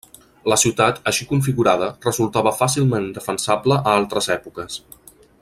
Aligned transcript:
La 0.51 0.55
ciutat 0.61 1.01
així 1.11 1.27
configurada 1.31 1.89
resultava 2.07 2.55
fàcilment 2.63 3.07
defensable 3.19 3.79
a 3.85 3.95
altres 4.01 4.31
èpoques. 4.39 4.81